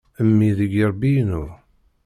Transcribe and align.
Mmi 0.27 0.49
deg 0.57 0.71
yirebbi-inu. 0.75 1.43